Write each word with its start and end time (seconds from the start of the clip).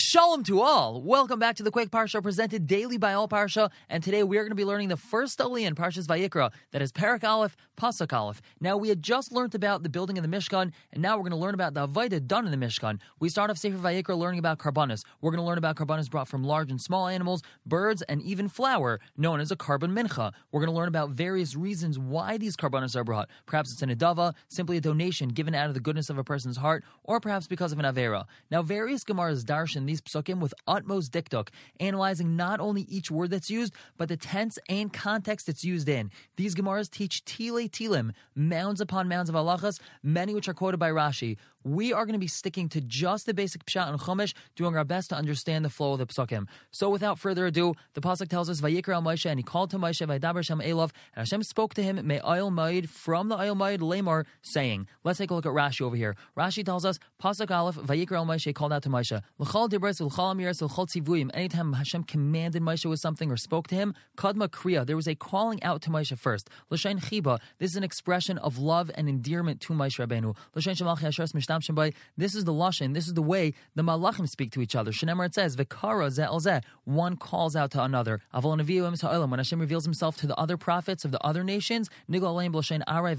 Shalom 0.00 0.44
to 0.44 0.60
all. 0.60 1.02
Welcome 1.02 1.40
back 1.40 1.56
to 1.56 1.64
the 1.64 1.72
Quake 1.72 1.90
Parsha 1.90 2.22
presented 2.22 2.68
daily 2.68 2.98
by 2.98 3.14
All 3.14 3.26
Parsha. 3.26 3.68
And 3.88 4.00
today 4.00 4.22
we 4.22 4.38
are 4.38 4.42
going 4.42 4.52
to 4.52 4.54
be 4.54 4.64
learning 4.64 4.90
the 4.90 4.96
first 4.96 5.40
Aliyah 5.40 5.66
in 5.66 5.74
Parshas 5.74 6.06
Vayikra, 6.06 6.52
that 6.70 6.80
is 6.80 6.92
Parak 6.92 7.24
Aleph, 7.24 7.56
Pasuk 7.76 8.12
Aleph. 8.12 8.40
Now 8.60 8.76
we 8.76 8.90
had 8.90 9.02
just 9.02 9.32
learned 9.32 9.56
about 9.56 9.82
the 9.82 9.88
building 9.88 10.16
of 10.16 10.22
the 10.22 10.28
Mishkan, 10.28 10.70
and 10.92 11.02
now 11.02 11.16
we're 11.16 11.24
going 11.24 11.32
to 11.32 11.36
learn 11.36 11.52
about 11.52 11.74
the 11.74 11.88
Avodah 11.88 12.24
done 12.28 12.46
in 12.46 12.52
the 12.52 12.64
Mishkan. 12.64 13.00
We 13.18 13.28
start 13.28 13.50
off 13.50 13.58
Sefer 13.58 13.76
Vayikra 13.76 14.16
learning 14.16 14.38
about 14.38 14.60
Karbanis. 14.60 15.02
We're 15.20 15.32
going 15.32 15.40
to 15.40 15.46
learn 15.46 15.58
about 15.58 15.74
Karbanis 15.74 16.08
brought 16.08 16.28
from 16.28 16.44
large 16.44 16.70
and 16.70 16.80
small 16.80 17.08
animals, 17.08 17.42
birds, 17.66 18.02
and 18.02 18.22
even 18.22 18.48
flour, 18.48 19.00
known 19.16 19.40
as 19.40 19.50
a 19.50 19.56
carbon 19.56 19.90
mincha. 19.90 20.32
We're 20.52 20.60
going 20.60 20.72
to 20.72 20.76
learn 20.76 20.86
about 20.86 21.10
various 21.10 21.56
reasons 21.56 21.98
why 21.98 22.38
these 22.38 22.56
Karbanis 22.56 22.94
are 22.94 23.02
brought. 23.02 23.28
Perhaps 23.46 23.72
it's 23.72 23.82
an 23.82 23.90
adava, 23.90 24.34
simply 24.46 24.76
a 24.76 24.80
donation 24.80 25.30
given 25.30 25.56
out 25.56 25.66
of 25.66 25.74
the 25.74 25.80
goodness 25.80 26.08
of 26.08 26.18
a 26.18 26.24
person's 26.24 26.56
heart, 26.56 26.84
or 27.02 27.18
perhaps 27.18 27.48
because 27.48 27.72
of 27.72 27.80
an 27.80 27.84
Avera. 27.84 28.26
Now 28.48 28.62
various 28.62 29.02
Gemaras 29.02 29.44
darshan 29.44 29.87
these 29.88 30.00
psukim 30.00 30.40
with 30.40 30.54
utmost 30.66 31.12
dikduk, 31.12 31.48
analyzing 31.80 32.36
not 32.36 32.60
only 32.60 32.82
each 32.82 33.10
word 33.10 33.30
that's 33.30 33.50
used, 33.50 33.74
but 33.96 34.08
the 34.08 34.16
tense 34.16 34.58
and 34.68 34.92
context 34.92 35.48
it's 35.48 35.64
used 35.64 35.88
in. 35.88 36.10
These 36.36 36.54
Gemaras 36.54 36.90
teach 36.90 37.24
tile 37.24 37.68
tilim, 37.68 38.12
mounds 38.34 38.80
upon 38.80 39.08
mounds 39.08 39.28
of 39.28 39.36
halachas, 39.36 39.80
many 40.02 40.34
which 40.34 40.48
are 40.48 40.54
quoted 40.54 40.78
by 40.78 40.90
Rashi. 40.90 41.36
We 41.68 41.92
are 41.92 42.06
going 42.06 42.14
to 42.14 42.18
be 42.18 42.28
sticking 42.28 42.70
to 42.70 42.80
just 42.80 43.26
the 43.26 43.34
basic 43.34 43.66
pshat 43.66 43.90
and 43.90 44.00
chumash, 44.00 44.32
doing 44.56 44.74
our 44.74 44.84
best 44.84 45.10
to 45.10 45.16
understand 45.16 45.66
the 45.66 45.68
flow 45.68 45.92
of 45.92 45.98
the 45.98 46.06
psukim. 46.06 46.46
So 46.70 46.88
without 46.88 47.18
further 47.18 47.44
ado, 47.44 47.74
the 47.92 48.00
pasuk 48.00 48.28
tells 48.28 48.48
us, 48.48 48.62
Vayikra 48.62 48.94
al 48.94 49.02
Moshe, 49.02 49.28
and 49.28 49.38
he 49.38 49.42
called 49.42 49.68
to 49.72 49.78
Moshe, 49.78 50.06
Vaydaber 50.06 50.42
Shem 50.42 50.60
Elov, 50.60 50.92
and 51.14 51.28
Hashem 51.28 51.42
spoke 51.42 51.74
to 51.74 51.82
him, 51.82 52.06
May 52.06 52.22
oil 52.26 52.50
Maid, 52.50 52.88
from 52.88 53.28
the 53.28 53.38
oil 53.38 53.54
Maid, 53.54 53.82
Lamar, 53.82 54.24
saying, 54.40 54.88
let's 55.04 55.18
take 55.18 55.30
a 55.30 55.34
look 55.34 55.44
at 55.44 55.52
Rashi 55.52 55.82
over 55.82 55.94
here. 55.94 56.16
Rashi 56.38 56.64
tells 56.64 56.86
us, 56.86 56.98
pasuk 57.22 57.50
Aleph, 57.50 57.76
Vayikra 57.76 58.16
al 58.16 58.24
Moshe 58.24 58.54
called 58.54 58.72
out 58.72 58.82
to 58.84 58.88
Moshe, 58.88 59.20
L'chal 59.36 59.68
dibres, 59.68 60.00
l'chal 60.00 60.34
amiras, 60.34 60.62
l'chal 60.62 60.86
tzivuyim, 60.88 61.30
anytime 61.34 61.74
Hashem 61.74 62.04
commanded 62.04 62.62
Moshe 62.62 62.88
with 62.88 63.00
something 63.00 63.30
or 63.30 63.36
spoke 63.36 63.68
to 63.68 63.74
him, 63.74 63.94
Kadma 64.16 64.48
Kriya, 64.48 64.86
there 64.86 64.96
was 64.96 65.06
a 65.06 65.14
calling 65.14 65.62
out 65.62 65.82
to 65.82 65.90
Moshe 65.90 66.16
first. 66.16 66.48
L'shain 66.70 66.98
Chiba, 66.98 67.38
this 67.58 67.72
is 67.72 67.76
an 67.76 67.84
expression 67.84 68.38
of 68.38 68.56
love 68.56 68.90
and 68.94 69.06
endearment 69.06 69.60
to 69.60 69.74
Moshe 69.74 69.98
Rabbeinu. 69.98 70.34
L'shain 70.54 70.74
Shemalchi 70.74 71.02
Asheres 71.02 71.34
Mishtam 71.58 71.74
Shembai, 71.74 71.94
this 72.16 72.34
is 72.34 72.44
the 72.44 72.52
lashon. 72.52 72.94
This 72.94 73.06
is 73.06 73.14
the 73.14 73.22
way 73.22 73.54
the 73.74 73.82
malachim 73.82 74.28
speak 74.28 74.50
to 74.52 74.60
each 74.60 74.74
other. 74.74 74.92
Shenemar 74.92 75.26
it 75.26 75.34
says 75.34 75.56
v'kara 75.56 76.08
zeh 76.08 76.28
zeh. 76.28 76.62
One 76.84 77.16
calls 77.16 77.56
out 77.56 77.70
to 77.72 77.82
another. 77.82 78.20
Avol 78.34 79.28
When 79.28 79.38
Hashem 79.38 79.60
reveals 79.60 79.84
Himself 79.84 80.16
to 80.18 80.26
the 80.26 80.36
other 80.36 80.56
prophets 80.56 81.04
of 81.04 81.10
the 81.10 81.22
other 81.24 81.44
nations, 81.44 81.90
nigla 82.10 82.22
aleim 82.22 82.52
b'lashen 82.52 82.82
aray. 82.86 83.16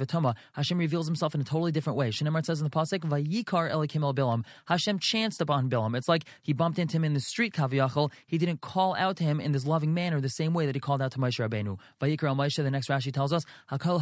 Hashem 0.53 0.77
reveals 0.77 1.07
Himself 1.07 1.35
in 1.35 1.41
a 1.41 1.43
totally 1.43 1.71
different 1.71 1.97
way. 1.97 2.09
Shenemar 2.09 2.39
it 2.39 2.45
says 2.45 2.59
in 2.59 2.63
the 2.63 2.69
pasuk 2.69 2.99
vayikar 2.99 3.71
elikim 3.71 4.03
el 4.03 4.13
bilam. 4.13 4.43
Hashem 4.65 4.99
chanced 4.99 5.41
upon 5.41 5.69
Bilam. 5.69 5.95
It's 5.95 6.07
like 6.07 6.25
He 6.41 6.53
bumped 6.53 6.79
into 6.79 6.97
him 6.97 7.03
in 7.03 7.13
the 7.13 7.19
street 7.19 7.53
kaviyachol. 7.53 8.11
He 8.25 8.37
didn't 8.37 8.61
call 8.61 8.95
out 8.95 9.17
to 9.17 9.23
him 9.23 9.39
in 9.39 9.51
this 9.51 9.65
loving 9.65 9.93
manner, 9.93 10.21
the 10.21 10.29
same 10.29 10.53
way 10.53 10.65
that 10.65 10.75
He 10.75 10.81
called 10.81 11.01
out 11.01 11.11
to 11.13 11.19
Moshe 11.19 11.39
Rabbeinu. 11.39 11.77
Vayikar 12.01 12.29
el 12.29 12.35
Moshe. 12.35 12.59
The 12.59 12.71
next 12.71 12.89
Rashi 12.89 13.13
tells 13.13 13.31
us 13.33 13.45
hakol. 13.71 13.99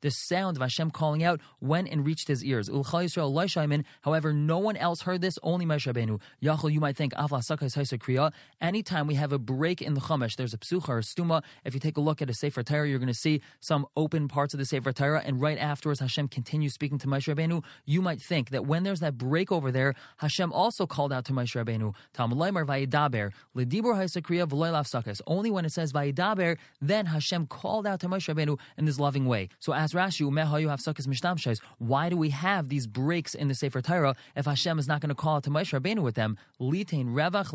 The 0.00 0.10
sound 0.10 0.56
of 0.56 0.62
Hashem 0.62 0.90
calling 0.90 1.22
out 1.24 1.40
went 1.60 1.88
and 1.88 2.06
reached 2.06 2.28
his 2.28 2.44
ears. 2.44 2.68
However, 2.82 4.32
no 4.32 4.58
one 4.58 4.76
else 4.76 5.02
heard 5.02 5.20
this, 5.20 5.38
only 5.42 5.66
Moshe 5.66 5.92
Rabbeinu. 5.92 6.20
Yachol, 6.42 6.72
you 6.72 6.80
might 6.80 6.96
think. 6.96 7.12
Anytime 8.60 9.06
we 9.06 9.14
have 9.14 9.32
a 9.32 9.38
break 9.38 9.82
in 9.82 9.94
the 9.94 10.00
Chumash, 10.00 10.36
there's 10.36 10.54
a 10.54 10.58
psucha 10.58 10.88
or 10.88 10.98
a 10.98 11.02
stuma. 11.02 11.42
If 11.64 11.74
you 11.74 11.80
take 11.80 11.96
a 11.96 12.00
look 12.00 12.22
at 12.22 12.30
a 12.30 12.34
Sefer 12.34 12.62
Torah, 12.62 12.88
you're 12.88 12.98
going 12.98 13.08
to 13.08 13.14
see 13.14 13.40
some 13.60 13.86
open 13.96 14.28
parts 14.28 14.54
of 14.54 14.58
the 14.58 14.66
Sefer 14.66 14.92
Torah, 14.92 15.22
and 15.24 15.40
right 15.40 15.58
afterwards, 15.58 16.00
Hashem 16.00 16.28
continues 16.28 16.74
speaking 16.74 16.98
to 16.98 17.06
Moshe 17.06 17.32
Rabbeinu. 17.32 17.64
You 17.84 18.02
might 18.02 18.20
think 18.20 18.50
that 18.50 18.66
when 18.66 18.82
there's 18.82 19.00
that 19.00 19.18
break 19.18 19.50
over 19.50 19.70
there, 19.70 19.94
Hashem 20.18 20.52
also 20.52 20.86
called 20.86 21.12
out 21.12 21.24
to 21.26 21.32
Moshe 21.32 21.54
Rabbeinu. 21.54 21.94
Only 25.26 25.50
when 25.50 25.64
it 25.64 25.72
says 25.72 25.92
vayidaber, 25.92 26.58
then 26.80 27.06
Hashem 27.06 27.46
called 27.46 27.86
out 27.86 28.00
to 28.00 28.08
Moshe 28.08 28.34
Rabbeinu 28.34 28.58
in 28.76 28.84
this 28.84 28.98
loving 28.98 29.26
way. 29.26 29.48
So 29.58 29.72
as 29.74 29.92
Rashi, 29.92 30.18
Why 31.78 32.08
do 32.08 32.16
we 32.16 32.30
have 32.30 32.67
these 32.68 32.86
breaks 32.86 33.34
in 33.34 33.48
the 33.48 33.54
Sefer 33.54 33.80
Torah 33.80 34.14
if 34.36 34.46
Hashem 34.46 34.78
is 34.78 34.86
not 34.86 35.00
going 35.00 35.08
to 35.08 35.14
call 35.14 35.36
out 35.36 35.44
to 35.44 35.50
Moshe 35.50 35.78
Rabbeinu 35.78 36.00
with 36.00 36.14
them. 36.14 36.36
Revach. 36.60 37.54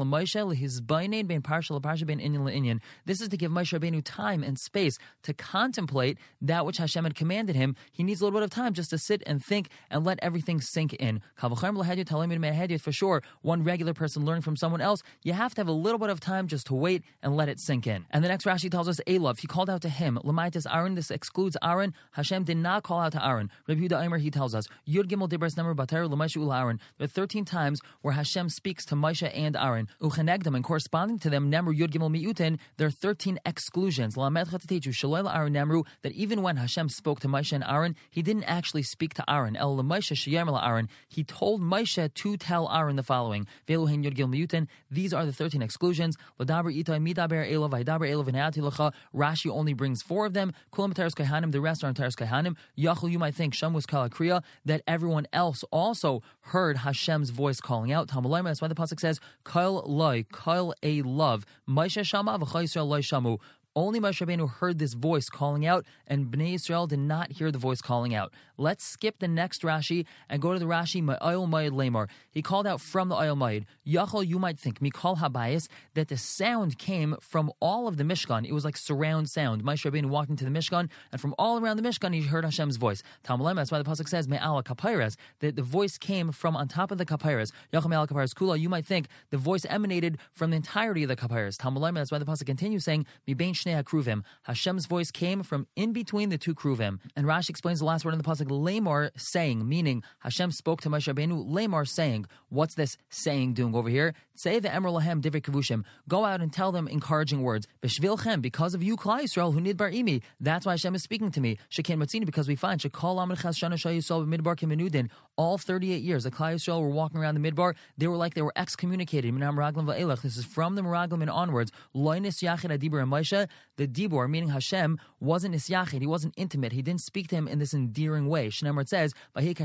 This 3.06 3.22
is 3.22 3.30
to 3.30 3.38
give 3.38 3.52
Moshe 3.52 3.80
Rabbeinu 3.80 4.02
time 4.04 4.44
and 4.44 4.58
space 4.60 4.98
to 5.24 5.34
contemplate 5.34 6.18
that 6.42 6.66
which 6.66 6.78
Hashem 6.78 7.04
had 7.04 7.16
commanded 7.16 7.56
him. 7.56 7.76
He 7.92 8.04
needs 8.04 8.22
a 8.22 8.26
little 8.26 8.40
bit 8.40 8.44
of 8.44 8.50
time 8.50 8.74
just 8.74 8.90
to 8.92 8.98
sit 8.98 9.24
and 9.26 9.44
think 9.44 9.70
and 9.90 10.04
let 10.04 10.20
everything 10.22 10.62
sink 10.62 10.94
in. 10.94 11.22
For 11.38 12.92
sure, 12.92 13.22
one 13.42 13.64
regular 13.64 13.94
person 13.94 14.26
learning 14.26 14.42
from 14.42 14.56
someone 14.56 14.82
else, 14.82 15.02
you 15.24 15.34
have 15.34 15.54
to 15.56 15.62
have 15.62 15.68
a 15.68 15.72
little 15.72 16.00
bit 16.00 16.10
of 16.10 16.20
time 16.20 16.48
just 16.48 16.68
to 16.68 16.74
wait 16.74 17.04
and 17.22 17.36
let 17.36 17.50
it 17.50 17.60
sink 17.60 17.88
in. 17.88 18.06
And 18.12 18.24
the 18.24 18.28
next 18.28 18.46
Rashi 18.46 18.70
tells 18.70 18.88
us, 18.88 19.00
Elov, 19.08 19.40
he 19.40 19.48
called 19.48 19.70
out 19.70 19.82
to 19.82 19.90
him. 19.90 20.20
Lamaitis 20.24 20.66
Aaron, 20.74 20.96
this 20.96 21.12
excludes 21.12 21.58
Aaron. 21.64 21.94
Hashem 22.12 22.44
did 22.44 22.58
not 22.58 22.84
call 22.84 23.00
out 23.00 23.12
to 23.14 23.26
Aaron. 23.26 23.50
Rabbi 23.68 23.82
Yehuda 23.82 24.04
Eimer, 24.04 24.20
he 24.20 24.32
tells 24.32 24.56
us, 24.56 24.68
Yud 25.04 25.10
Gimel 25.10 25.30
Dibras 25.30 25.58
Number 25.58 25.76
Batar 25.76 26.10
Lamaish 26.10 26.38
Ul 26.38 26.54
Aaron. 26.54 26.80
There 26.98 27.06
are 27.06 27.08
13 27.08 27.46
times 27.46 27.82
where 28.02 28.14
Hashem 28.14 28.50
speaks 28.50 28.86
to 28.86 28.96
Moshe 28.96 29.30
and 29.34 29.56
Aaron. 29.56 29.88
Uchenegdam, 30.02 30.56
and 30.56 30.64
corresponding 30.64 31.20
to 31.20 31.30
them, 31.30 31.52
Nemru 31.52 31.78
Yud 31.78 31.90
Gimel 31.90 32.10
Miutin, 32.10 32.58
there 32.78 32.88
are 32.88 32.92
13 32.92 33.40
exclusions. 33.46 34.16
Lamed 34.16 34.48
Shalel 34.48 35.34
Aaron 35.34 35.54
Nemru, 35.54 35.86
that 36.04 36.14
even 36.14 36.42
when 36.42 36.58
Hashem 36.58 36.90
spoke 36.90 37.20
to 37.22 37.28
Moshe 37.28 37.52
and 37.52 37.64
Aaron, 37.68 37.96
he 38.10 38.22
didn't 38.22 38.46
actually 38.46 38.84
speak 38.84 39.14
to 39.16 39.30
Aaron. 39.30 39.56
El 39.56 39.76
Moshe 39.78 40.14
Sheyem 40.14 40.64
Aaron, 40.64 40.88
he 41.10 41.24
told 41.24 41.62
Moshe 41.62 42.14
to 42.14 42.38
tell 42.38 42.70
Aaron 42.72 42.96
the 42.96 43.04
following. 43.04 43.48
Veluhin 43.68 44.04
Yud 44.04 44.16
Gimel 44.16 44.48
Miutin, 44.48 44.68
these 44.90 45.14
are 45.14 45.26
the 45.26 45.34
13 45.34 45.62
exclusions. 45.62 46.16
Ladaber 46.40 46.74
Itai 46.74 47.02
Midaber 47.02 47.50
Elov, 47.52 47.72
Vaidaber 47.72 48.10
Elov, 48.10 48.28
and 48.28 48.94
Rashi 49.14 49.52
only 49.52 49.74
brings 49.74 50.02
four 50.02 50.26
of 50.26 50.34
them. 50.34 50.54
Kulam 50.72 50.94
Teres 50.94 51.14
Kahanim, 51.14 51.52
the 51.52 51.62
rest 51.62 51.84
are 51.84 51.92
Teres 51.94 52.16
Kahanim. 52.16 52.56
Yachul, 52.78 53.12
you 53.12 53.20
might 53.20 53.36
think 53.36 53.54
Shem 53.54 53.74
was 53.74 53.86
Kalakriya, 53.86 54.44
that 54.66 54.82
everyone 54.94 55.26
else 55.34 55.64
also 55.72 56.22
heard 56.42 56.78
Hashem's 56.78 57.32
voice 57.32 57.60
calling 57.60 57.92
out. 57.92 58.08
That's 58.08 58.62
why 58.62 58.68
the 58.68 58.76
pasuk 58.76 59.00
says, 59.00 59.20
"Kol 59.44 59.84
loy, 59.88 60.26
kol 60.32 60.74
a 60.84 61.02
love, 61.02 61.46
Moshe 61.68 62.06
shama 62.06 62.38
loy 62.38 63.02
shamu." 63.02 63.40
Only 63.76 64.00
Moshe 64.00 64.24
Rabbeinu 64.24 64.48
heard 64.48 64.78
this 64.78 64.94
voice 64.94 65.30
calling 65.30 65.66
out, 65.66 65.84
and 66.06 66.28
Bnei 66.28 66.54
Israel 66.54 66.86
did 66.86 67.00
not 67.00 67.32
hear 67.32 67.52
the 67.52 67.58
voice 67.58 67.82
calling 67.82 68.14
out. 68.14 68.32
Let's 68.56 68.84
skip 68.84 69.18
the 69.18 69.28
next 69.28 69.64
Rashi 69.64 70.06
and 70.30 70.40
go 70.40 70.54
to 70.54 70.60
the 70.60 70.66
Rashi 70.66 71.04
Ma'ayil 71.04 71.50
Mayid 71.50 71.72
Lamar. 71.72 72.08
He 72.30 72.44
called 72.44 72.68
out 72.68 72.82
from 72.82 73.10
the 73.10 73.16
Ayil 73.16 73.36
Mayid. 73.36 73.66
Yachol, 73.88 74.28
you 74.28 74.38
might 74.38 74.60
think, 74.60 74.80
Mikol 74.80 75.18
Habayis, 75.18 75.68
that 75.96 76.10
the 76.10 76.18
sound 76.18 76.78
came 76.78 77.16
from 77.20 77.52
all 77.60 77.88
of 77.88 77.98
the 77.98 78.04
Mishkan. 78.04 78.46
It 78.48 78.54
was 78.54 78.64
like 78.64 78.78
surround 78.78 79.32
sound. 79.32 79.64
Moshe 79.64 79.90
Rabbeinu 79.90 80.06
walked 80.06 80.30
into 80.30 80.46
the 80.46 80.52
Mishkan, 80.52 80.88
and 81.12 81.20
from 81.20 81.34
all 81.40 81.60
around 81.60 81.78
the 81.78 81.84
Mishkan, 81.84 82.14
he 82.14 82.22
heard 82.22 82.46
Hashem's 82.46 82.78
voice. 82.78 83.02
Talmud 83.24 83.58
that's 83.58 83.72
why 83.72 83.80
the 83.80 83.90
Pasuk 83.90 84.08
says, 84.08 84.28
Me'ala 84.28 84.64
Kapairas, 84.64 85.16
that 85.40 85.56
the 85.56 85.64
voice 85.64 85.98
came 85.98 86.32
from 86.32 86.56
on 86.56 86.68
top 86.68 86.92
of 86.92 87.00
the 87.00 87.08
Kapairas. 87.08 87.52
Yachol 87.74 87.90
Me'ala 87.90 88.08
Kapairas 88.08 88.36
Kula, 88.36 88.60
you 88.60 88.70
might 88.70 88.86
think 88.86 89.08
the 89.32 89.38
voice 89.38 89.66
emanated 89.66 90.20
from 90.32 90.52
the 90.52 90.58
entirety 90.58 91.02
of 91.02 91.10
the 91.10 91.16
Kapairas. 91.16 91.58
Talmud 91.58 91.96
that's 91.96 92.12
why 92.12 92.20
the 92.20 92.26
Pasuk 92.26 92.46
continues 92.46 92.84
saying, 92.84 93.08
Mi'bein 93.28 93.63
Shnei 93.64 93.82
HaKruvim. 93.82 94.24
Hashem's 94.44 94.86
voice 94.86 95.12
came 95.12 95.44
from 95.44 95.68
in 95.76 95.94
between 95.94 96.30
the 96.30 96.38
two 96.38 96.54
Kruvim. 96.54 97.00
And 97.16 97.26
Rashi 97.26 97.50
explains 97.50 97.80
the 97.80 97.86
last 97.86 98.06
word 98.06 98.14
in 98.14 98.18
the 98.18 98.24
Pasuk 98.24 98.50
Lamar 98.50 99.12
saying, 99.16 99.68
meaning 99.68 100.04
Hashem 100.20 100.52
spoke 100.52 100.82
to 100.82 100.90
Moshe 100.90 101.12
Rabbeinu, 101.12 101.44
Lamar 101.48 101.86
saying, 101.86 102.26
what's 102.50 102.76
this 102.76 102.98
saying 103.10 103.54
doing 103.54 103.76
over 103.76 103.90
here? 103.90 104.14
Say 104.36 104.60
the 104.60 104.76
Emer 104.76 104.90
Lahem 104.90 105.22
Divrei 105.22 105.42
Kavushim. 105.42 105.84
Go 106.08 106.26
out 106.26 106.42
and 106.42 106.52
tell 106.52 106.72
them 106.72 106.88
encouraging 106.88 107.44
words. 107.44 107.68
B'shvilchem, 107.84 108.42
because 108.42 108.74
of 108.74 108.82
you, 108.82 108.98
Klal 108.98 109.22
Yisrael, 109.22 109.54
who 109.54 109.62
need 109.62 109.78
imi. 109.78 110.22
That's 110.40 110.66
why 110.66 110.74
Hashem 110.74 110.96
is 110.96 111.04
speaking 111.04 111.32
to 111.32 111.42
me. 111.42 111.60
Sheken 111.72 111.98
Matzini, 111.98 112.26
because 112.26 112.48
we 112.48 112.56
find 112.56 112.80
Shekol 112.80 113.18
Amad 113.18 113.42
Chas 113.42 113.60
Shana 113.60 113.74
Shayisol 113.74 114.28
Midbar 114.28 114.56
Kimenudin. 114.56 115.10
All 115.36 115.58
38 115.58 116.02
years, 116.02 116.24
the 116.24 116.32
Klal 116.32 116.56
Yisrael 116.56 116.82
were 116.82 116.90
walking 116.90 117.20
around 117.20 117.36
the 117.36 117.52
Midbar. 117.52 117.76
They 117.98 118.08
were 118.08 118.18
like 118.18 118.34
they 118.34 118.42
were 118.42 118.54
excommunicated. 118.56 119.34
This 119.34 120.38
is 120.38 120.46
from 120.46 120.76
the 120.76 120.82
Meraglim 120.82 121.22
and 121.22 121.30
onwards. 121.30 121.72
Loinis 121.96 122.44
Yachid 122.44 122.78
Adibur 122.78 123.02
and 123.02 123.12
Moshe. 123.12 123.48
The 123.78 123.88
Dibor, 123.88 124.30
meaning 124.30 124.50
Hashem, 124.50 125.00
wasn't 125.20 125.56
Isyachid. 125.56 126.02
He 126.02 126.08
wasn't 126.08 126.34
intimate. 126.38 126.72
He 126.72 126.82
didn't 126.82 127.02
speak 127.02 127.28
to 127.30 127.36
him 127.36 127.48
in 127.48 127.60
this 127.60 127.74
endearing 127.74 128.28
way. 128.28 128.50
Shnemer 128.50 128.82
it 128.82 128.90
says, 128.90 129.14
It 129.36 129.60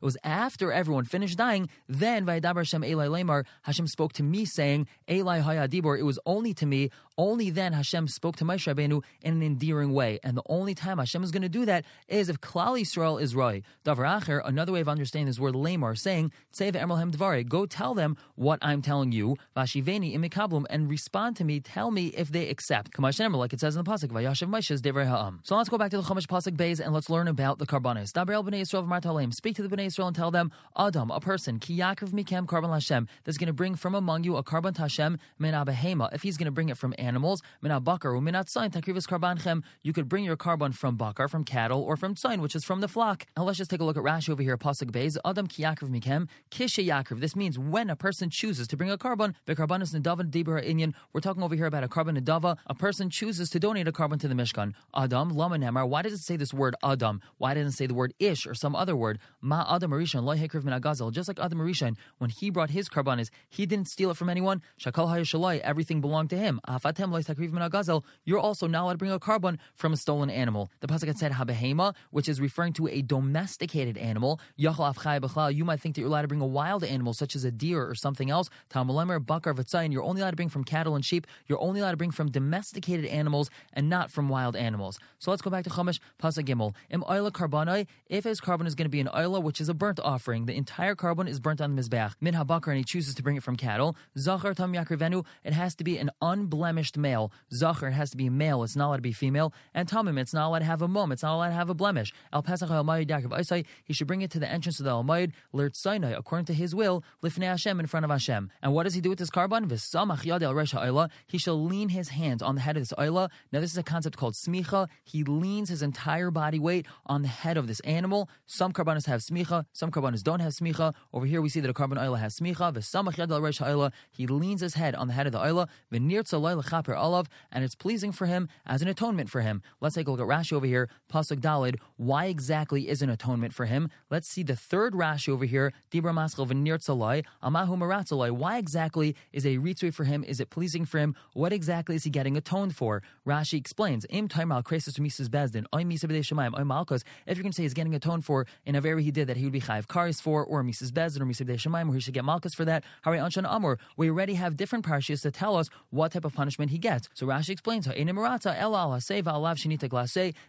was 0.00 0.16
after 0.24 0.72
everyone 0.72 1.04
finished 1.04 1.38
dying, 1.38 1.68
then 1.88 2.26
Hashem 2.26 2.77
Eli 2.84 3.06
Lamar, 3.06 3.44
Hashem 3.62 3.86
spoke 3.86 4.12
to 4.14 4.22
me 4.22 4.44
saying, 4.44 4.86
Eli 5.10 5.40
Hayadibor, 5.40 5.98
it 5.98 6.02
was 6.04 6.18
only 6.26 6.54
to 6.54 6.66
me, 6.66 6.90
Only 7.18 7.50
then 7.50 7.72
Hashem 7.72 8.06
spoke 8.06 8.36
to 8.36 8.44
Moshe 8.44 8.72
Rabbeinu 8.72 9.02
in 9.22 9.34
an 9.34 9.42
endearing 9.42 9.92
way. 9.92 10.20
And 10.22 10.36
the 10.36 10.42
only 10.46 10.74
time 10.74 10.98
Hashem 10.98 11.24
is 11.24 11.32
going 11.32 11.42
to 11.42 11.48
do 11.48 11.66
that 11.66 11.84
is 12.06 12.28
if 12.28 12.40
Klal 12.40 12.80
Yisrael 12.80 13.20
is 13.20 13.34
Roy. 13.34 13.62
Davar 13.84 14.20
Acher, 14.20 14.40
another 14.44 14.70
way 14.70 14.80
of 14.80 14.88
understanding 14.88 15.26
this 15.26 15.40
word 15.40 15.56
lamar, 15.56 15.96
saying, 15.96 16.30
Save 16.52 16.74
Emerlhem 16.74 17.10
Dvare, 17.10 17.46
go 17.46 17.66
tell 17.66 17.92
them 17.92 18.16
what 18.36 18.60
I'm 18.62 18.82
telling 18.82 19.10
you, 19.10 19.36
Vashiveni 19.56 20.16
imikablum, 20.16 20.64
and 20.70 20.88
respond 20.88 21.34
to 21.36 21.44
me, 21.44 21.58
tell 21.58 21.90
me 21.90 22.06
if 22.08 22.30
they 22.30 22.48
accept. 22.48 22.92
Kamash 22.92 23.18
like 23.34 23.52
it 23.52 23.58
says 23.58 23.74
in 23.74 23.82
the 23.82 23.90
Pasuk, 23.90 24.10
Vayashav 24.10 24.48
Moshe's 24.48 24.80
Devrei 24.80 25.06
Ha'am. 25.06 25.40
So 25.42 25.56
let's 25.56 25.68
go 25.68 25.76
back 25.76 25.90
to 25.90 25.96
the 25.96 26.04
Chumash 26.04 26.28
Pasuk 26.28 26.56
Beis 26.56 26.78
and 26.78 26.94
let's 26.94 27.10
learn 27.10 27.26
about 27.26 27.58
the 27.58 27.66
Karbanis. 27.66 28.12
Dabar 28.12 28.44
Bnei 28.44 28.60
Yisrael 28.60 28.86
Martalim, 28.86 29.34
speak 29.34 29.56
to 29.56 29.66
the 29.66 29.68
Bnei 29.68 29.86
Yisrael 29.86 30.06
and 30.06 30.14
tell 30.14 30.30
them, 30.30 30.52
Adam, 30.76 31.10
a 31.10 31.18
person, 31.18 31.58
Ki 31.58 31.76
Yaakov 31.76 32.10
Mikem 32.10 32.46
Karban 32.46 32.72
Hashem, 32.72 33.08
that's 33.24 33.38
going 33.38 33.48
to 33.48 33.52
bring 33.52 33.74
from 33.74 33.96
among 33.96 34.22
you 34.22 34.36
a 34.36 34.44
Karban 34.44 34.72
Tashem, 34.72 35.18
Min 35.38 35.54
Abehema, 35.54 36.14
if 36.14 36.22
he's 36.22 36.36
going 36.36 36.46
to 36.46 36.52
bring 36.52 36.68
it 36.68 36.78
from 36.78 36.94
animals, 37.08 37.42
Min 37.62 37.72
Abakar, 37.72 38.22
Min 38.22 38.34
Atzayin, 38.34 38.70
Takrivas 38.70 39.06
Karbanchem, 39.06 39.62
you 39.82 39.92
could 39.92 40.08
bring 40.08 40.24
your 40.24 40.36
Karban 40.36 40.74
from 40.74 40.96
Bakar, 40.96 41.26
from 41.28 41.44
cattle, 41.44 41.82
or 41.82 41.96
from 41.96 42.14
Tzayin, 42.14 42.40
which 42.40 42.54
is 42.54 42.64
from 42.64 42.80
the 42.80 42.88
flock. 42.88 43.26
Now 43.36 43.44
let's 43.44 43.58
just 43.58 43.70
take 43.70 43.80
a 43.80 43.84
look 43.84 43.96
at 43.96 44.02
Rashi 44.02 44.30
over 44.30 44.42
here, 44.42 44.56
Pasuk 44.56 44.90
Beis, 44.90 45.16
Adam 45.24 45.46
Ki 45.46 45.62
Yaakov 45.62 45.88
Mikem, 45.88 46.28
Kishe 46.50 46.84
Yaakov. 46.86 47.20
This 47.20 47.34
means 47.34 47.58
when 47.58 47.90
a 47.90 47.96
person 47.96 48.30
chooses 48.30 48.68
to 48.68 48.76
bring 48.76 48.90
a 48.90 48.98
Karban, 48.98 49.34
the 49.46 49.56
Karbanis 49.56 49.94
Nadavan 49.94 50.30
Dibra 50.30 50.64
Inyan, 50.64 50.94
we're 51.12 51.20
talking 51.20 51.42
over 51.42 51.54
here 51.54 51.66
about 51.66 51.84
a 51.84 51.88
Karban 51.88 52.18
Nadava, 52.18 52.56
a 52.66 52.74
person 52.74 53.10
chooses 53.10 53.48
to 53.50 53.58
donate 53.58 53.88
a 53.88 53.92
Karban 53.92 54.20
to 54.20 54.28
the 54.28 54.34
Mishkan. 54.34 54.74
Adam, 54.94 55.30
Lama 55.30 55.56
Nemar, 55.56 55.88
why 55.88 56.02
does 56.02 56.12
it 56.12 56.18
say 56.18 56.36
this 56.36 56.52
word 56.52 56.74
Adam? 56.82 57.20
Why 57.38 57.54
doesn't 57.54 57.68
it 57.68 57.76
say 57.76 57.86
the 57.86 57.94
word 57.94 58.12
Ish 58.18 58.46
or 58.46 58.54
some 58.54 58.76
other 58.76 58.94
word? 58.94 59.18
Ma 59.40 59.64
Adam 59.74 59.90
Arishan, 59.92 60.22
Loy 60.24 60.36
Hekriv 60.36 60.64
Min 60.64 60.78
Agazel. 60.78 61.12
Just 61.12 61.28
like 61.28 61.38
Adam 61.40 61.58
Arishan, 61.58 61.96
when 62.18 62.30
he 62.30 62.50
brought 62.50 62.70
his 62.70 62.88
Karbanis, 62.88 63.30
he 63.48 63.66
didn't 63.66 63.88
steal 63.88 64.10
it 64.10 64.16
from 64.16 64.28
anyone. 64.28 64.62
Shakal 64.78 65.08
Hayashalai, 65.08 65.60
everything 65.60 66.00
belonged 66.00 66.30
to 66.30 66.36
him. 66.36 66.60
Afatem 66.68 66.97
You're 66.98 68.38
also 68.38 68.66
not 68.66 68.82
allowed 68.82 68.92
to 68.92 68.98
bring 68.98 69.12
a 69.12 69.18
carbon 69.18 69.58
from 69.74 69.92
a 69.92 69.96
stolen 69.96 70.30
animal. 70.30 70.70
The 70.80 70.88
Pasuk 70.88 71.16
said 71.16 71.32
Habehema, 71.32 71.94
which 72.10 72.28
is 72.28 72.40
referring 72.40 72.72
to 72.74 72.88
a 72.88 73.02
domesticated 73.02 73.96
animal. 73.96 74.40
You 74.56 74.70
might 74.70 75.80
think 75.80 75.94
that 75.94 76.00
you're 76.00 76.08
allowed 76.08 76.22
to 76.22 76.28
bring 76.28 76.40
a 76.40 76.46
wild 76.46 76.84
animal 76.84 77.14
such 77.14 77.36
as 77.36 77.44
a 77.44 77.50
deer 77.50 77.88
or 77.88 77.94
something 77.94 78.30
else. 78.30 78.50
Talmulemer, 78.70 79.24
Bakar, 79.24 79.54
Vatzayin, 79.54 79.92
you're 79.92 80.02
only 80.02 80.20
allowed 80.20 80.30
to 80.30 80.36
bring 80.36 80.48
from 80.48 80.64
cattle 80.64 80.94
and 80.96 81.04
sheep. 81.04 81.26
You're 81.46 81.60
only 81.60 81.80
allowed 81.80 81.92
to 81.92 81.96
bring 81.96 82.10
from 82.10 82.30
domesticated 82.30 83.06
animals 83.06 83.50
and 83.72 83.88
not 83.88 84.10
from 84.10 84.28
wild 84.28 84.56
animals. 84.56 84.98
So 85.18 85.30
let's 85.30 85.42
go 85.42 85.50
back 85.50 85.64
to 85.64 85.70
Chumash 85.70 86.00
Pasuk 86.20 86.44
Gimel. 86.44 86.74
Im 86.90 87.02
Oila 87.02 87.30
Karbanai, 87.30 87.86
if 88.06 88.24
his 88.24 88.40
carbon 88.40 88.66
is 88.66 88.74
going 88.74 88.86
to 88.86 88.90
be 88.90 89.00
an 89.00 89.08
Oila, 89.08 89.42
which 89.42 89.60
is 89.60 89.68
a 89.68 89.74
burnt 89.74 90.00
offering, 90.00 90.46
the 90.46 90.54
entire 90.54 90.94
carbon 90.94 91.28
is 91.28 91.38
burnt 91.40 91.60
on 91.60 91.76
the 91.76 91.82
Mizbech. 91.82 92.14
Min 92.20 92.34
HaBakar, 92.34 92.68
and 92.68 92.78
he 92.78 92.84
chooses 92.84 93.14
to 93.14 93.22
bring 93.22 93.36
it 93.36 93.42
from 93.42 93.56
cattle. 93.56 93.96
Zachar 94.16 94.54
Tam 94.54 94.72
Yakrivenu, 94.72 95.24
it 95.44 95.52
has 95.52 95.74
to 95.76 95.84
be 95.84 95.98
an 95.98 96.10
unblemished 96.22 96.87
male. 96.96 97.32
Zachar, 97.52 97.90
has 97.90 98.10
to 98.10 98.16
be 98.16 98.28
male, 98.28 98.62
it's 98.62 98.76
not 98.76 98.88
allowed 98.88 98.96
to 98.96 99.02
be 99.02 99.12
female. 99.12 99.52
And 99.74 99.88
Tamim, 99.88 100.18
it's 100.18 100.32
not 100.32 100.48
allowed 100.48 100.60
to 100.60 100.64
have 100.64 100.82
a 100.82 100.88
mum, 100.88 101.12
it's 101.12 101.22
not 101.22 101.34
allowed 101.34 101.48
to 101.48 101.54
have 101.54 101.70
a 101.70 101.74
blemish. 101.74 102.12
Al 102.32 102.42
Pesach 102.42 102.70
Al 102.70 102.84
Yaakov 102.84 103.66
he 103.84 103.92
should 103.92 104.06
bring 104.06 104.22
it 104.22 104.30
to 104.30 104.38
the 104.38 104.48
entrance 104.48 104.78
of 104.78 104.84
the 104.84 104.90
Almayid, 104.90 105.32
Lirt 105.52 105.76
Sinai, 105.76 106.12
according 106.12 106.46
to 106.46 106.54
his 106.54 106.74
will, 106.74 107.02
Lifnei 107.22 107.46
Hashem, 107.46 107.80
in 107.80 107.86
front 107.86 108.04
of 108.04 108.10
Hashem. 108.10 108.50
And 108.62 108.72
what 108.72 108.84
does 108.84 108.94
he 108.94 109.00
do 109.00 109.10
with 109.10 109.18
this 109.18 109.30
carbon? 109.30 109.68
V'samach 109.68 110.24
yad 110.24 110.42
el 110.42 111.10
He 111.26 111.38
shall 111.38 111.62
lean 111.62 111.90
his 111.90 112.10
hands 112.10 112.42
on 112.42 112.54
the 112.54 112.60
head 112.60 112.76
of 112.76 112.82
this 112.82 112.92
oila. 112.98 113.30
Now, 113.52 113.60
this 113.60 113.72
is 113.72 113.78
a 113.78 113.82
concept 113.82 114.16
called 114.16 114.34
smicha. 114.34 114.88
He 115.04 115.24
leans 115.24 115.68
his 115.68 115.82
entire 115.82 116.30
body 116.30 116.58
weight 116.58 116.86
on 117.06 117.22
the 117.22 117.28
head 117.28 117.56
of 117.56 117.66
this 117.66 117.80
animal. 117.80 118.28
Some 118.46 118.72
carbonas 118.72 119.06
have 119.06 119.20
smicha, 119.20 119.64
some 119.72 119.90
carbonas 119.90 120.22
don't 120.22 120.40
have 120.40 120.52
smicha. 120.52 120.94
Over 121.12 121.26
here, 121.26 121.40
we 121.40 121.48
see 121.48 121.60
that 121.60 121.70
a 121.70 121.74
carbon 121.74 121.98
oila 121.98 122.18
has 122.18 122.38
smicha. 122.38 122.72
V'samach 122.72 123.14
yad 123.16 123.30
el 123.30 123.40
resh 123.40 123.92
He 124.10 124.26
leans 124.26 124.60
his 124.60 124.74
head 124.74 124.94
on 124.94 125.08
the 125.08 125.12
head 125.14 125.26
of 125.26 125.32
the 125.32 125.38
oila. 125.38 125.68
V'nirtza 125.92 126.40
olav, 126.72 127.28
and 127.50 127.64
it's 127.64 127.74
pleasing 127.74 128.12
for 128.12 128.26
him 128.26 128.48
as 128.66 128.82
an 128.82 128.88
atonement 128.88 129.30
for 129.30 129.40
him. 129.40 129.62
Let's 129.80 129.94
take 129.94 130.08
a 130.08 130.10
look 130.10 130.20
at 130.20 130.26
Rashi 130.26 130.52
over 130.52 130.66
here. 130.66 130.88
Pasuk 131.12 131.40
Dalid. 131.40 131.76
Why 131.96 132.26
exactly 132.26 132.88
is 132.88 133.02
an 133.02 133.10
atonement 133.10 133.54
for 133.54 133.66
him? 133.66 133.90
Let's 134.10 134.28
see 134.28 134.42
the 134.42 134.56
third 134.56 134.94
Rashi 134.94 135.28
over 135.28 135.44
here. 135.44 135.72
Dibra 135.90 136.12
maschel 136.12 136.46
v'nirtzalai, 136.46 137.24
amahu 137.42 137.76
maratzalai. 137.76 138.30
Why 138.30 138.58
exactly 138.58 139.16
is 139.32 139.44
a 139.46 139.56
ritzui 139.56 139.92
for 139.92 140.04
him? 140.04 140.24
Is 140.24 140.40
it 140.40 140.50
pleasing 140.50 140.84
for 140.84 140.98
him? 140.98 141.14
What 141.32 141.52
exactly 141.52 141.96
is 141.96 142.04
he 142.04 142.10
getting 142.10 142.36
atoned 142.36 142.76
for? 142.76 143.02
Rashi 143.26 143.58
explains, 143.58 144.06
Im 144.10 144.28
taimal 144.28 144.62
kresis 144.62 144.98
mises 144.98 145.28
bezdin, 145.28 145.64
oy 145.74 145.84
misa 145.84 146.06
shemayim, 146.06 146.58
oy 146.58 146.62
malkos. 146.62 147.02
If 147.26 147.36
you're 147.36 147.42
going 147.42 147.52
to 147.52 147.56
say 147.56 147.62
he's 147.62 147.74
getting 147.74 147.94
atoned 147.94 148.24
for 148.24 148.46
in 148.64 148.74
a 148.74 148.80
very 148.80 149.02
he 149.02 149.10
did 149.10 149.28
that 149.28 149.36
he 149.36 149.44
would 149.44 149.52
be 149.52 149.60
chayiv 149.60 149.86
karis 149.86 150.20
for, 150.20 150.44
or 150.44 150.62
mises 150.62 150.92
bezdin, 150.92 151.20
or 151.20 151.26
misa 151.26 151.44
shemayim, 151.44 151.88
or 151.90 151.94
he 151.94 152.00
should 152.00 152.14
get 152.14 152.24
malchus 152.24 152.54
for 152.54 152.64
that. 152.64 152.84
Hari 153.02 153.18
anshan 153.18 153.46
amur. 153.48 153.78
We 153.96 154.10
already 154.10 154.34
have 154.34 154.56
different 154.56 154.84
parshas 154.84 155.22
to 155.22 155.30
tell 155.30 155.56
us 155.56 155.68
what 155.90 156.12
type 156.12 156.24
of 156.24 156.34
punishment 156.34 156.57
he 156.66 156.78
gets. 156.78 157.08
So 157.14 157.26
Rashi 157.26 157.50
explains, 157.50 157.86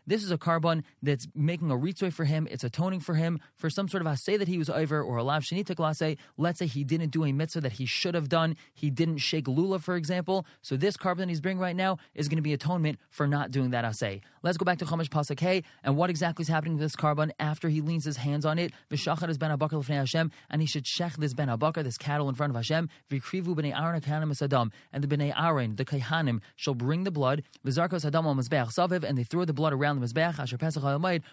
this 0.07 0.23
is 0.23 0.31
a 0.31 0.37
carbon 0.39 0.83
that's 1.03 1.27
making 1.35 1.69
a 1.69 1.75
ritzui 1.75 2.11
for 2.11 2.25
him. 2.25 2.47
It's 2.49 2.63
atoning 2.63 3.01
for 3.01 3.13
him 3.13 3.39
for 3.55 3.69
some 3.69 3.87
sort 3.87 4.03
of 4.03 4.17
say 4.17 4.35
that 4.35 4.47
he 4.47 4.57
was 4.57 4.71
over 4.71 5.03
or 5.03 5.17
a 5.17 5.23
lav 5.23 5.43
shenita 5.43 5.75
glase. 5.75 6.17
Let's 6.37 6.57
say 6.57 6.65
he 6.65 6.83
didn't 6.83 7.09
do 7.09 7.23
a 7.23 7.31
mitzvah 7.31 7.61
that 7.61 7.73
he 7.73 7.85
should 7.85 8.15
have 8.15 8.27
done. 8.27 8.55
He 8.73 8.89
didn't 8.89 9.19
shake 9.19 9.47
lula, 9.47 9.77
for 9.77 9.95
example. 9.95 10.47
So 10.63 10.75
this 10.75 10.97
carbon 10.97 11.29
he's 11.29 11.41
bringing 11.41 11.61
right 11.61 11.75
now 11.75 11.99
is 12.15 12.27
going 12.27 12.37
to 12.37 12.41
be 12.41 12.53
atonement 12.53 12.97
for 13.11 13.27
not 13.27 13.51
doing 13.51 13.69
that 13.69 13.85
asay. 13.85 14.21
Let's 14.41 14.57
go 14.57 14.63
back 14.63 14.79
to 14.79 14.85
Chumash 14.85 15.09
Pasuk 15.09 15.39
Hey 15.39 15.63
and 15.83 15.95
what 15.95 16.09
exactly 16.09 16.41
is 16.43 16.47
happening 16.47 16.77
to 16.77 16.81
this 16.81 16.95
carbon 16.95 17.31
after 17.39 17.69
he 17.69 17.81
leans 17.81 18.05
his 18.05 18.17
hands 18.17 18.45
on 18.45 18.57
it. 18.57 18.71
V'shachar 18.89 19.29
is 19.29 19.37
ben 19.37 19.51
abakar 19.51 19.85
Hashem, 19.85 20.31
and 20.49 20.61
he 20.61 20.67
should 20.67 20.85
shech 20.85 21.17
this 21.17 21.33
ben 21.33 21.49
abakar, 21.49 21.83
this 21.83 21.97
cattle 21.97 22.29
in 22.29 22.35
front 22.35 22.51
of 22.51 22.55
Hashem. 22.55 22.89
V'krivu 23.11 23.55
b'nei 23.55 23.77
Aaron 23.77 24.01
and 24.93 25.03
the 25.03 25.07
b'nei 25.07 25.33
Aaron, 25.37 25.75
the 25.75 25.98
kaihanim, 25.99 26.41
shall 26.55 26.73
bring 26.73 27.03
the 27.03 27.11
blood. 27.11 27.43
V'zarkos 27.65 28.05
Adam 28.05 28.25
al 28.25 28.35
mizbeach 28.35 28.73
saviv, 28.73 29.03
and 29.03 29.17
they 29.17 29.23
throw 29.23 29.45
the 29.45 29.53
blood 29.53 29.73
around 29.73 29.99
the 29.99 30.05
mizbeach 30.05 30.39
asher 30.39 30.57
pesach 30.57 30.83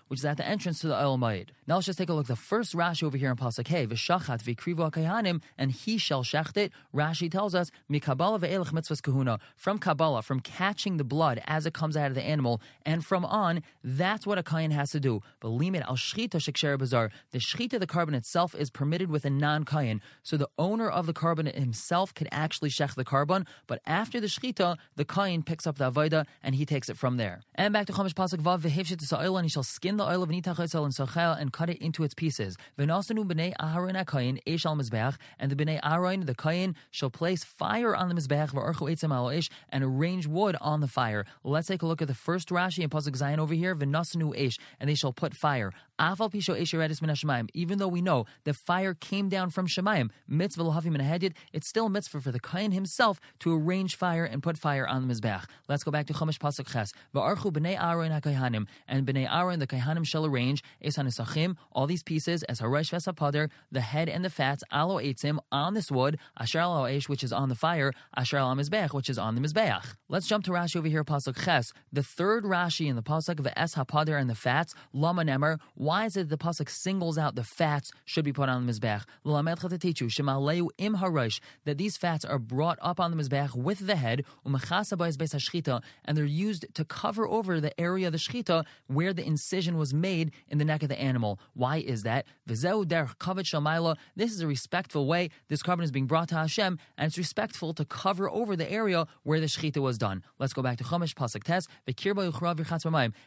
which 0.09 0.21
is 0.21 0.25
at 0.25 0.37
the 0.37 0.47
entrance 0.47 0.81
to 0.81 0.89
the 0.89 0.97
oil 0.97 1.17
Now 1.17 1.45
let's 1.69 1.87
just 1.87 1.99
take 1.99 2.09
a 2.09 2.13
look. 2.13 2.27
The 2.27 2.37
first 2.37 2.75
Rashi 2.75 3.03
over 3.05 3.17
here 3.17 3.31
in 3.31 3.37
Pasuk 3.37 3.69
Hey, 3.69 3.87
v'shachat 3.87 4.43
v'krivu 4.43 4.91
kahanim, 4.91 5.43
and 5.59 5.73
he 5.73 5.99
shall 5.99 6.23
shecht 6.23 6.57
it. 6.57 6.73
Rashi 6.95 7.31
tells 7.31 7.55
us 7.55 7.71
mikabala 7.91 8.41
ve'elech 8.41 8.73
mitzvahs 8.73 9.03
kahuna 9.03 9.39
from 9.57 9.79
Kabbalah, 9.79 10.23
from 10.23 10.41
catching 10.41 10.97
the 10.97 11.05
blood 11.05 11.41
as 11.47 11.67
it 11.67 11.75
comes 11.75 11.97
out 11.97 12.09
of 12.09 12.15
the 12.15 12.23
animal, 12.23 12.61
and 12.85 13.05
from 13.05 13.25
on, 13.25 13.63
that's 13.83 14.27
what 14.27 14.39
a 14.39 14.43
kayan 14.43 14.71
has 14.71 14.91
to 14.91 15.01
do. 15.01 15.23
But 15.41 15.49
limit 15.49 15.83
al 15.83 15.97
shchita 15.97 16.37
shekshera 16.37 16.79
bazar. 16.79 17.11
The 17.33 17.39
shchita, 17.39 17.79
the 17.79 17.87
carbon 17.87 18.15
itself, 18.15 18.55
is 18.55 18.71
permitted 18.71 19.11
with 19.11 19.25
a 19.25 19.31
non 19.31 19.65
kayan. 19.65 20.01
So 20.23 20.37
the 20.37 20.49
owner 20.59 20.89
of 20.89 21.07
the 21.07 21.13
carbon 21.13 21.47
himself 21.47 22.15
can 22.15 22.29
actually 22.33 22.71
shech 22.71 22.95
the 22.95 23.05
carbon, 23.05 23.47
but 23.67 23.81
after 23.87 24.21
the 24.21 24.27
shchita, 24.27 24.56
the 24.57 25.05
kayan 25.05 25.43
picks 25.43 25.67
up 25.67 25.79
the 25.79 25.91
avoida 25.91 26.27
and 26.43 26.55
he 26.55 26.67
takes 26.67 26.89
it 26.89 26.97
from 26.97 27.17
there. 27.17 27.41
And 27.55 27.73
back 27.73 27.87
to 27.87 27.93
Chumash 27.93 28.15
Pasuk 28.15 28.39
Vav 28.39 28.61
v'hivshit 28.61 29.13
oil, 29.13 29.37
and 29.37 29.45
he 29.45 29.49
shall 29.49 29.63
skin 29.63 29.97
the 29.97 30.05
oil 30.05 30.23
of 30.23 30.31
nitachosel 30.31 30.85
and 30.85 30.95
sachel 30.95 31.39
and 31.39 31.53
cut 31.53 31.71
it 31.71 31.79
into 31.79 32.05
its 32.05 32.15
pieces. 32.15 32.57
V'nosanu 32.79 33.27
b'nei 33.27 33.55
aharon 33.61 34.03
akayin 34.03 34.39
esh 34.47 34.67
al 34.67 34.77
mizbeach, 34.77 35.17
and 35.39 35.51
the 35.51 35.57
b'nei 35.57 35.81
aharon 35.81 36.27
the 36.27 36.35
kayin 36.35 36.75
shall 36.91 37.11
place 37.11 37.45
fire 37.45 37.95
on 37.95 38.09
the 38.09 38.15
mizbeach 38.15 38.53
v'archu 38.53 38.91
etzem 38.91 39.13
al 39.13 39.29
ish 39.29 39.51
and 39.69 39.85
arrange 39.85 40.27
wood 40.27 40.57
on 40.61 40.81
the 40.81 40.89
fire. 40.89 41.25
Let's 41.45 41.69
take 41.69 41.83
a 41.83 41.87
look 41.87 42.03
at 42.03 42.09
the 42.09 42.15
first 42.15 42.49
Rashi 42.49 42.83
in 42.83 42.91
Pasuk 42.91 43.17
Zion 43.17 43.41
over 43.41 43.55
here. 43.55 43.75
V'nosanu 43.75 44.33
esh, 44.37 44.59
and 44.81 44.89
they 44.89 44.95
shall 44.95 45.13
put 45.13 45.35
fire. 45.35 45.73
Afal 45.99 46.31
pisho 46.31 46.61
esh 46.61 47.03
min 47.03 47.49
Even 47.55 47.79
though 47.79 47.89
we 47.89 48.03
know 48.03 48.27
the 48.45 48.53
fire 48.53 48.95
came 48.95 49.29
down 49.29 49.51
from 49.51 49.67
Shemayim, 49.67 50.11
mitzvah 50.29 50.63
l'havim 50.63 50.99
and 50.99 51.35
it's 51.53 51.69
still 51.69 51.89
mitzvah 51.89 52.21
for 52.21 52.31
the 52.31 52.41
kayin 52.41 52.73
himself 52.73 53.21
to 53.41 53.55
arrange 53.55 53.97
fire 53.97 54.25
and 54.25 54.43
put 54.47 54.57
fire 54.57 54.87
on 54.87 55.09
the 55.09 55.13
mizbeach. 55.13 55.45
Let's 55.69 55.83
go 55.83 55.91
back 55.91 56.07
to 56.07 56.13
Chumash 56.13 56.39
Pasuk 56.39 56.73
Ches. 56.73 56.93
V'archu 57.13 57.53
b'nei 57.53 57.77
aharon 57.77 58.13
hakayhanim, 58.17 58.69
and 58.87 59.05
b'nei 59.05 59.29
Aaron 59.29 59.59
the 59.59 59.67
kaihanim 59.67 60.07
shall 60.07 60.25
arrange 60.25 60.63
esan 60.85 61.57
all 61.73 61.89
these 61.89 62.05
pieces 62.05 62.45
as 62.45 62.61
haresh 62.61 62.93
v'sapader, 62.93 63.51
the 63.73 63.81
head 63.81 64.09
and 64.09 64.25
the 64.25 64.31
fats 64.31 64.63
alo 64.71 64.99
eitzim 64.99 65.39
on 65.51 65.75
this 65.75 65.91
wood 65.91 66.17
asher 66.39 66.61
al 66.61 66.85
eish 66.85 67.09
which 67.09 67.25
is 67.25 67.33
on 67.33 67.49
the 67.49 67.57
fire 67.57 67.93
asher 68.17 68.37
al 68.37 68.55
mizbeach 68.55 68.93
which 68.95 69.11
is 69.11 69.19
on 69.19 69.35
the 69.35 69.41
mizbeach. 69.41 69.95
Let's 70.09 70.29
jump 70.29 70.45
to 70.45 70.53
Rashi 70.53 70.77
over 70.77 70.87
here 70.87 71.03
pasuk 71.03 71.45
ches. 71.45 71.73
The 71.93 72.05
third 72.05 72.45
Rashi 72.45 72.87
in 72.87 72.95
the 72.95 73.03
pasuk 73.03 73.41
of 73.41 73.49
es 73.57 73.75
hapader 73.75 74.17
and 74.21 74.31
the 74.31 74.37
fats 74.37 74.75
lama 74.93 75.25
nemer. 75.25 75.59
Why 75.75 76.05
is 76.05 76.17
it 76.17 76.29
that 76.29 76.39
the 76.39 76.45
pasuk 76.45 76.71
singles 76.71 77.19
out 77.19 77.35
the 77.35 77.43
fats 77.43 77.91
should 78.05 78.25
be 78.25 78.33
put 78.33 78.49
on 78.49 78.65
the 78.65 78.73
mizbeach? 78.73 79.03
L'lamed 79.25 80.01
you 80.01 80.07
shemaleu 80.07 80.69
im 80.79 80.95
haresh 80.99 81.41
that 81.65 81.79
these 81.79 81.97
fats 81.97 82.25
are 82.25 82.39
brought 82.39 82.79
up 82.81 83.01
on 83.01 83.11
the 83.11 83.21
mizbeach 83.21 83.57
with 83.57 83.87
the 83.87 83.97
head 83.97 84.25
and 84.45 86.17
they're 86.17 86.25
used 86.25 86.67
to 86.75 86.85
cover 86.85 87.27
over 87.29 87.61
the 87.61 87.81
area 87.81 88.07
of 88.09 88.13
the 88.13 88.19
shchita 88.19 88.65
where 88.87 89.13
the 89.13 89.27
incision 89.27 89.77
was 89.77 89.93
made 89.95 90.33
in 90.49 90.59
the 90.59 90.65
neck 90.65 90.83
of 90.83 90.89
the 90.89 91.01
animal. 91.01 91.39
Why 91.55 91.79
is 91.79 92.03
that? 92.03 92.27
This 92.47 92.63
is 92.63 94.41
a 94.41 94.47
respectful 94.47 95.07
way. 95.07 95.31
This 95.49 95.63
carbon 95.63 95.85
is 95.85 95.91
being 95.91 96.07
brought 96.07 96.29
to 96.29 96.37
Hashem, 96.37 96.79
and 96.97 97.07
it's 97.07 97.19
respectful 97.19 97.75
to 97.75 97.85
cover 97.85 98.31
over 98.31 98.57
the 98.57 98.71
area 98.71 99.07
where 99.23 99.41
the 99.41 99.47
shechita 99.47 99.79
was 99.79 99.99
done. 99.99 100.23
Let's 100.39 100.53
go 100.53 100.63
back 100.63 100.79
to 100.79 100.85
Chumash 100.85 101.15
Pasuk 101.15 101.45
Tes. 101.45 101.67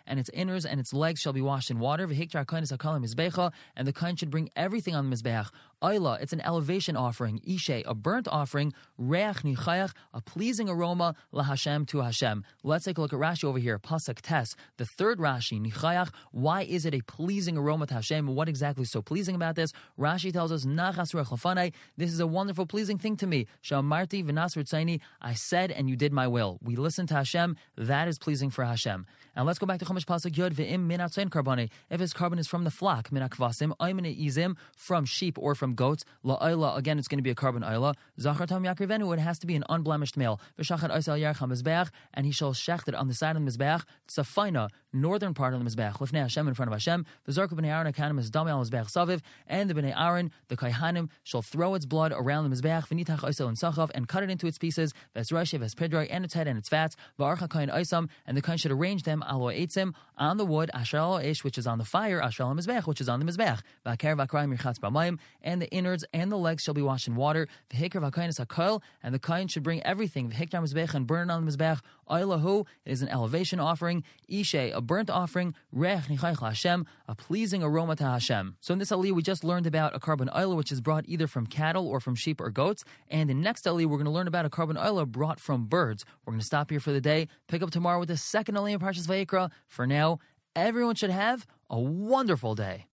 And 0.08 0.20
its 0.20 0.30
inners 0.32 0.66
and 0.70 0.80
its 0.80 0.94
legs 0.94 1.20
shall 1.20 1.34
be 1.34 1.42
washed 1.42 1.72
in 1.72 1.80
water. 1.80 2.04
And 2.04 3.88
the 3.88 3.94
kain 3.94 4.16
should 4.16 4.30
bring 4.30 4.50
everything 4.56 4.96
on 4.96 5.10
the 5.10 5.16
mizbeach 5.16 5.50
Oila, 5.82 6.22
it's 6.22 6.34
an 6.34 6.42
elevation 6.42 6.98
offering. 6.98 7.40
Ishe, 7.48 7.84
a 7.86 7.96
burnt 7.96 8.28
offering. 8.28 8.74
Reach 8.98 9.44
nichayach, 9.44 9.94
a 10.14 10.22
pleasing 10.22 10.68
aroma. 10.68 11.16
La 11.32 11.44
Hashem 11.44 11.86
to 11.88 12.02
Hashem. 12.02 12.44
Let's 12.64 12.84
take 12.84 12.98
a 12.98 13.02
look 13.02 13.14
at 13.14 13.20
Rashi 13.20 13.46
over 13.46 13.60
here. 13.60 13.80
Pasuk 13.80 14.20
Tes, 14.22 14.56
the 14.78 14.86
third 14.86 15.20
Rashi, 15.20 15.62
nichayach. 15.62 16.10
Why 16.32 16.64
is 16.64 16.86
it 16.86 16.94
a 16.94 17.02
pleasing 17.02 17.58
aroma 17.58 17.88
to 17.88 17.94
Hashem? 17.94 18.28
What 18.28 18.50
exactly 18.50 18.84
is 18.84 18.92
so 18.92 19.02
pleasing 19.02 19.36
about 19.36 19.56
this? 19.56 19.72
Rashi 19.98 20.34
tells 20.34 20.52
us, 20.52 20.66
Nachas 20.66 21.74
This 21.96 22.12
is 22.12 22.20
a 22.20 22.28
wonderful, 22.28 22.66
pleasing 22.66 22.98
thing 22.98 23.16
to 23.18 23.28
me. 23.28 23.48
Shamarti 23.64 24.26
v'nasr 24.26 25.00
I 25.22 25.34
said 25.34 25.72
and 25.72 25.90
you 25.90 25.96
did 25.96 26.12
my 26.12 26.28
will. 26.28 26.60
We 26.62 26.76
listen 26.76 27.08
to 27.08 27.14
Hashem. 27.14 27.56
That 27.78 28.08
is 28.08 28.20
pleasing 28.20 28.50
for 28.50 28.66
Hashem. 28.66 29.06
And 29.40 29.46
let's 29.46 29.58
go 29.58 29.66
back 29.66 29.80
to 29.80 29.86
Chumash 29.86 30.04
Pasuk 30.06 30.36
Yod 30.36 30.54
ve'im 30.54 30.86
minatzayin 30.86 31.30
karbane. 31.30 31.70
If 31.90 32.02
his 32.02 32.12
carbon 32.12 32.40
is 32.40 32.48
from 32.50 32.66
the 32.66 32.70
flock, 32.70 33.10
minakvasim, 33.10 33.72
oimene 33.80 34.22
izim, 34.22 34.58
from 34.76 35.06
sheep 35.06 35.38
or 35.40 35.56
from 35.56 35.76
goats, 35.76 36.04
la'ayla, 36.26 36.76
again, 36.76 37.00
it's 37.00 37.08
going 37.08 37.20
to 37.20 37.24
be 37.24 37.30
a 37.30 37.36
carbon 37.36 37.64
ayla. 37.64 37.96
Zachar 38.20 38.48
tam 38.48 38.66
yakrivenu, 38.66 39.14
it 39.14 39.20
has 39.22 39.40
to 39.40 39.48
be 39.48 39.56
an 39.56 39.64
unblemished 39.70 40.18
male. 40.18 40.42
V'shachat 40.60 40.92
oisel 40.92 41.18
yarcha 41.18 41.48
mizbeach, 41.48 41.90
and 42.14 42.26
he 42.26 42.34
shall 42.34 42.52
shecht 42.52 42.90
it 42.90 42.96
on 42.96 43.08
the 43.08 43.14
side 43.14 43.38
of 43.38 43.46
the 43.46 43.50
mizbeach, 43.50 43.86
tzafaina, 44.10 44.68
northern 44.92 45.34
part 45.34 45.54
of 45.54 45.64
the 45.64 45.70
mizbeach, 45.70 46.00
lifnei 46.00 46.20
Hashem 46.20 46.46
in 46.46 46.54
front 46.54 46.68
of 46.68 46.74
Hashem. 46.74 47.06
V'zarku 47.26 47.54
b'nei 47.54 47.74
Aaron 47.74 47.94
akanim 47.94 48.20
is 48.20 48.30
dami 48.30 48.50
al 48.50 48.62
mizbeach 48.66 48.92
saviv, 48.92 49.22
and 49.48 49.70
the 49.70 49.74
b'nei 49.74 49.98
Aaron, 49.98 50.32
the 50.50 50.58
kaihanim, 50.58 51.08
shall 51.24 51.42
throw 51.42 51.76
its 51.76 51.86
blood 51.86 52.12
around 52.14 52.50
the 52.50 52.54
mizbeach, 52.54 52.90
v'nitach 52.90 53.20
oisel 53.20 53.48
and 53.48 53.56
sachav, 53.56 53.90
and 53.96 54.10
cut 54.10 54.22
it 54.22 54.30
into 54.30 54.48
its 54.48 54.58
pieces, 54.58 54.94
v'esrashi, 55.16 55.58
v'espidroi, 55.58 56.08
and 56.10 56.26
its 56.26 56.34
head 56.34 56.46
and 56.46 56.58
its 56.60 56.68
fats, 56.68 56.98
v'archa 57.18 57.50
kain 57.50 57.70
oisam, 57.70 58.10
and 58.26 58.36
the 58.36 58.42
kain 58.42 58.58
should 58.58 58.72
arrange 58.72 59.04
them 59.04 59.24
alo 59.30 59.48
eitzim 59.52 59.94
on 60.18 60.38
the 60.38 60.46
wood, 60.46 60.70
asher 60.74 61.22
ish, 61.22 61.44
which 61.44 61.58
is 61.58 61.68
on 61.68 61.78
the 61.78 61.86
fire, 61.86 62.22
asher 62.22 62.44
mizbeach, 62.44 62.88
which 62.88 63.00
is 63.00 63.08
on 63.08 63.20
the 63.20 63.26
mizbeach, 63.26 63.62
v'aker 63.86 64.16
v'akrayim 64.18 64.58
yirchatz 64.58 64.80
b'mayim, 64.80 65.18
and 65.42 65.62
the 65.62 65.70
innards 65.70 66.04
and 66.14 66.32
the 66.32 66.38
legs 66.38 66.64
shall 66.64 66.74
be 66.74 66.82
washed 66.82 67.08
in 67.08 67.16
water, 67.16 67.48
v'hikr 67.70 68.02
v'akain 68.02 68.28
is 68.30 68.40
hakol, 68.40 68.82
and 69.04 69.14
the 69.14 69.20
kain 69.20 69.48
should 69.48 69.64
bring 69.64 69.82
everything, 69.84 70.30
v'hikr 70.30 70.62
mizbeach, 70.62 70.94
and 70.94 71.08
burn 71.08 71.30
it 71.30 71.34
on 71.34 71.46
the 71.46 71.52
mizbeach, 71.52 71.80
oilahu, 72.10 72.66
is 72.86 73.02
an 73.02 73.10
elevation 73.10 73.60
offering, 73.60 74.04
ishe, 74.30 74.76
a 74.76 74.82
burnt 74.82 75.10
offering, 75.10 75.56
rech 75.74 76.08
nichaych 76.08 76.42
Hashem, 76.42 76.86
a 77.08 77.16
pleasing 77.16 77.64
aroma 77.64 77.96
to 77.98 78.04
Hashem. 78.04 78.58
So 78.60 78.74
in 78.74 78.80
this 78.80 78.92
aliyah, 78.92 79.14
we 79.14 79.22
just 79.22 79.44
learned 79.44 79.68
about 79.68 79.96
a 79.96 80.00
carbon 80.00 80.30
oil, 80.36 80.56
which 80.56 80.72
is 80.72 80.82
brought 80.82 81.06
either 81.08 81.28
from 81.28 81.48
cattle 81.48 81.88
or 81.88 82.00
from 82.00 82.16
sheep 82.16 82.42
or 82.42 82.50
goats, 82.50 82.84
and 83.10 83.30
in 83.30 83.42
next 83.42 83.66
aliyah, 83.66 83.86
we're 83.86 83.98
going 83.98 84.06
to 84.06 84.12
learn 84.12 84.28
about 84.28 84.46
a 84.46 84.50
carbon 84.50 84.78
oil 84.78 85.06
brought 85.06 85.40
from 85.40 85.66
birds. 85.66 86.06
We're 86.26 86.32
going 86.32 86.40
to 86.40 86.46
stop 86.46 86.70
here 86.70 86.80
for 86.80 86.92
the 86.92 87.02
day, 87.02 87.28
pick 87.48 87.62
up 87.62 87.72
tomorrow 87.72 88.00
with 88.00 88.10
the 88.10 88.18
second 88.18 88.56
aliyah 88.56 88.76
of 88.76 88.82
Parshas 88.82 89.08
Vayikra. 89.08 89.52
For 89.68 89.86
now, 89.86 90.20
everyone 90.56 90.96
should 90.96 91.10
have 91.10 91.46
a 91.70 91.80
wonderful 91.80 92.56
day. 92.56 92.86